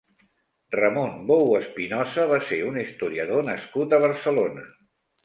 Ramon 0.75 1.11
Bou 1.31 1.51
Espinosa 1.59 2.25
va 2.31 2.39
ser 2.53 2.59
un 2.71 2.79
historiador 2.85 3.45
nascut 3.51 3.95
a 3.95 4.01
Barcelona. 4.05 4.65